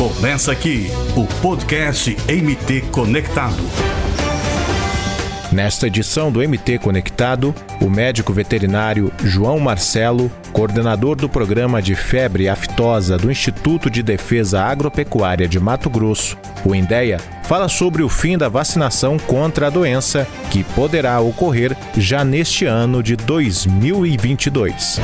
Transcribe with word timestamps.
Começa 0.00 0.50
aqui 0.50 0.86
o 1.14 1.26
podcast 1.42 2.16
MT 2.26 2.88
Conectado. 2.90 3.62
Nesta 5.52 5.88
edição 5.88 6.32
do 6.32 6.40
MT 6.40 6.78
Conectado, 6.78 7.54
o 7.82 7.90
médico 7.90 8.32
veterinário 8.32 9.12
João 9.22 9.60
Marcelo, 9.60 10.32
coordenador 10.54 11.16
do 11.16 11.28
programa 11.28 11.82
de 11.82 11.94
febre 11.94 12.48
aftosa 12.48 13.18
do 13.18 13.30
Instituto 13.30 13.90
de 13.90 14.02
Defesa 14.02 14.62
Agropecuária 14.62 15.46
de 15.46 15.60
Mato 15.60 15.90
Grosso, 15.90 16.38
o 16.64 16.74
INDEA, 16.74 17.18
fala 17.44 17.68
sobre 17.68 18.02
o 18.02 18.08
fim 18.08 18.38
da 18.38 18.48
vacinação 18.48 19.18
contra 19.18 19.66
a 19.66 19.70
doença, 19.70 20.26
que 20.50 20.64
poderá 20.64 21.20
ocorrer 21.20 21.76
já 21.94 22.24
neste 22.24 22.64
ano 22.64 23.02
de 23.02 23.16
2022. 23.16 24.98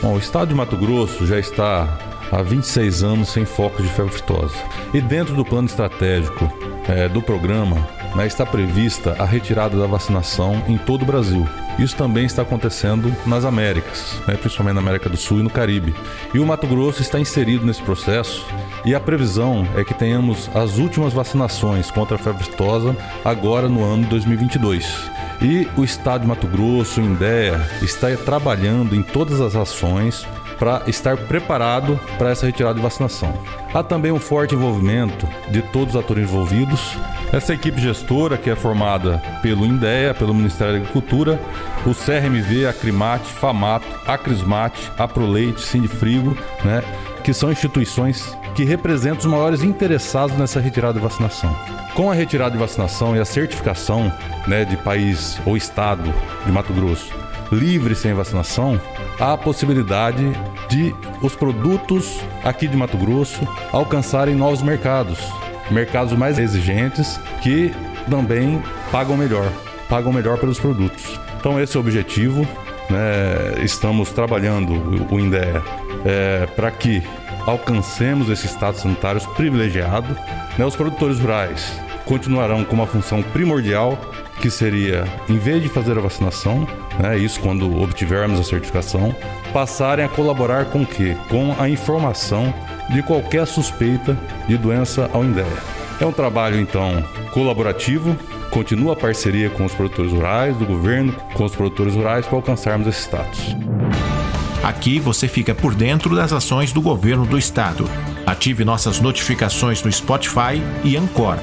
Bom, 0.00 0.14
o 0.14 0.18
estado 0.18 0.50
de 0.50 0.54
Mato 0.54 0.76
Grosso 0.76 1.26
já 1.26 1.40
está 1.40 2.07
há 2.32 2.42
26 2.42 3.02
anos 3.02 3.28
sem 3.28 3.44
foco 3.44 3.82
de 3.82 3.88
febre 3.88 4.14
aftosa. 4.14 4.54
E 4.92 5.00
dentro 5.00 5.34
do 5.34 5.44
plano 5.44 5.66
estratégico 5.66 6.50
é, 6.88 7.08
do 7.08 7.22
programa 7.22 7.76
né, 8.14 8.26
está 8.26 8.46
prevista 8.46 9.14
a 9.18 9.24
retirada 9.24 9.78
da 9.78 9.86
vacinação 9.86 10.62
em 10.66 10.78
todo 10.78 11.02
o 11.02 11.06
Brasil. 11.06 11.46
Isso 11.78 11.94
também 11.94 12.24
está 12.24 12.42
acontecendo 12.42 13.14
nas 13.24 13.44
Américas, 13.44 14.20
né, 14.26 14.36
principalmente 14.36 14.74
na 14.74 14.80
América 14.80 15.08
do 15.08 15.16
Sul 15.16 15.40
e 15.40 15.42
no 15.42 15.50
Caribe. 15.50 15.94
E 16.34 16.38
o 16.38 16.46
Mato 16.46 16.66
Grosso 16.66 17.02
está 17.02 17.20
inserido 17.20 17.64
nesse 17.64 17.82
processo 17.82 18.44
e 18.84 18.94
a 18.94 19.00
previsão 19.00 19.66
é 19.76 19.84
que 19.84 19.94
tenhamos 19.94 20.50
as 20.54 20.78
últimas 20.78 21.12
vacinações 21.12 21.90
contra 21.90 22.16
a 22.16 22.18
febre 22.18 22.42
aftosa 22.42 22.96
agora 23.24 23.68
no 23.68 23.84
ano 23.84 24.06
2022. 24.08 25.10
E 25.40 25.68
o 25.76 25.84
Estado 25.84 26.22
de 26.22 26.26
Mato 26.26 26.48
Grosso, 26.48 27.00
o 27.00 27.04
INDEA, 27.04 27.60
está 27.80 28.08
trabalhando 28.16 28.96
em 28.96 29.02
todas 29.02 29.40
as 29.40 29.54
ações 29.54 30.26
para 30.58 30.82
estar 30.86 31.16
preparado 31.16 31.98
para 32.18 32.30
essa 32.30 32.46
retirada 32.46 32.74
de 32.74 32.80
vacinação. 32.80 33.32
Há 33.72 33.82
também 33.82 34.10
um 34.10 34.18
forte 34.18 34.54
envolvimento 34.54 35.26
de 35.50 35.62
todos 35.62 35.94
os 35.94 36.00
atores 36.00 36.24
envolvidos. 36.24 36.96
Essa 37.32 37.54
equipe 37.54 37.80
gestora, 37.80 38.36
que 38.36 38.50
é 38.50 38.56
formada 38.56 39.22
pelo 39.42 39.64
INDEA, 39.64 40.14
pelo 40.14 40.34
Ministério 40.34 40.74
da 40.74 40.78
Agricultura, 40.80 41.40
o 41.86 41.94
CRMV, 41.94 42.66
a 42.66 42.72
Crimate, 42.72 43.26
FAMATO, 43.26 43.86
a 44.06 44.16
Crismate, 44.16 44.90
a 44.98 45.06
Proleite, 45.06 45.60
Sindifrigo, 45.60 46.36
né, 46.64 46.82
que 47.22 47.32
são 47.34 47.52
instituições 47.52 48.36
que 48.54 48.64
representam 48.64 49.18
os 49.18 49.26
maiores 49.26 49.62
interessados 49.62 50.36
nessa 50.36 50.58
retirada 50.58 50.94
de 50.94 51.00
vacinação. 51.00 51.54
Com 51.94 52.10
a 52.10 52.14
retirada 52.14 52.52
de 52.52 52.58
vacinação 52.58 53.14
e 53.14 53.20
a 53.20 53.24
certificação 53.24 54.12
né, 54.46 54.64
de 54.64 54.76
país 54.78 55.38
ou 55.44 55.56
estado 55.56 56.12
de 56.46 56.50
Mato 56.50 56.72
Grosso 56.72 57.27
livre 57.50 57.94
sem 57.94 58.14
vacinação, 58.14 58.80
há 59.18 59.32
a 59.32 59.38
possibilidade 59.38 60.24
de 60.68 60.94
os 61.22 61.34
produtos 61.34 62.20
aqui 62.44 62.68
de 62.68 62.76
Mato 62.76 62.96
Grosso 62.96 63.40
alcançarem 63.72 64.34
novos 64.34 64.62
mercados, 64.62 65.18
mercados 65.70 66.12
mais 66.12 66.38
exigentes 66.38 67.18
que 67.42 67.72
também 68.10 68.62
pagam 68.90 69.16
melhor, 69.16 69.50
pagam 69.88 70.12
melhor 70.12 70.38
pelos 70.38 70.58
produtos. 70.58 71.18
Então 71.38 71.60
esse 71.60 71.76
é 71.76 71.80
o 71.80 71.82
objetivo. 71.82 72.46
Né? 72.90 73.62
Estamos 73.62 74.10
trabalhando 74.12 74.72
o 75.12 75.20
INDEA 75.20 75.62
é, 76.06 76.46
para 76.46 76.70
que 76.70 77.02
alcancemos 77.46 78.30
esse 78.30 78.46
status 78.46 78.80
sanitário 78.80 79.20
privilegiado. 79.34 80.16
Né? 80.56 80.64
Os 80.64 80.74
produtores 80.74 81.18
rurais 81.20 81.87
continuarão 82.08 82.64
com 82.64 82.74
uma 82.74 82.86
função 82.86 83.22
primordial 83.22 83.98
que 84.40 84.50
seria, 84.50 85.04
em 85.28 85.36
vez 85.36 85.62
de 85.62 85.68
fazer 85.68 85.98
a 85.98 86.00
vacinação, 86.00 86.66
né, 86.98 87.18
isso 87.18 87.38
quando 87.40 87.80
obtivermos 87.80 88.40
a 88.40 88.44
certificação, 88.44 89.14
passarem 89.52 90.04
a 90.04 90.08
colaborar 90.08 90.66
com 90.66 90.82
o 90.82 90.86
quê? 90.86 91.16
Com 91.28 91.54
a 91.58 91.68
informação 91.68 92.52
de 92.90 93.02
qualquer 93.02 93.46
suspeita 93.46 94.16
de 94.48 94.56
doença 94.56 95.10
ao 95.12 95.22
INDEA. 95.22 95.44
É 96.00 96.06
um 96.06 96.12
trabalho, 96.12 96.58
então, 96.58 97.04
colaborativo, 97.32 98.16
continua 98.50 98.94
a 98.94 98.96
parceria 98.96 99.50
com 99.50 99.64
os 99.64 99.74
produtores 99.74 100.12
rurais, 100.12 100.56
do 100.56 100.64
governo, 100.64 101.14
com 101.34 101.44
os 101.44 101.54
produtores 101.54 101.94
rurais 101.94 102.24
para 102.24 102.36
alcançarmos 102.36 102.86
esse 102.86 103.02
status. 103.02 103.56
Aqui 104.62 104.98
você 104.98 105.28
fica 105.28 105.54
por 105.54 105.74
dentro 105.74 106.16
das 106.16 106.32
ações 106.32 106.72
do 106.72 106.80
governo 106.80 107.26
do 107.26 107.36
estado. 107.36 107.88
Ative 108.24 108.64
nossas 108.64 109.00
notificações 109.00 109.82
no 109.82 109.92
Spotify 109.92 110.62
e 110.84 110.96
Anchor 110.96 111.38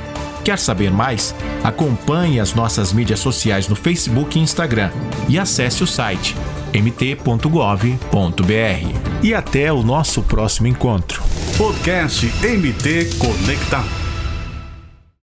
Quer 0.45 0.59
saber 0.59 0.91
mais? 0.91 1.33
Acompanhe 1.63 2.39
as 2.39 2.53
nossas 2.53 2.93
mídias 2.93 3.19
sociais 3.19 3.67
no 3.67 3.75
Facebook 3.75 4.37
e 4.37 4.41
Instagram 4.43 4.91
e 5.27 5.39
acesse 5.39 5.83
o 5.83 5.87
site 5.87 6.35
mt.gov.br. 6.71 7.89
E 9.23 9.33
até 9.33 9.73
o 9.73 9.81
nosso 9.81 10.21
próximo 10.21 10.67
encontro. 10.67 11.23
Podcast 11.57 12.27
MT 12.45 13.17
Conectado. 13.17 14.04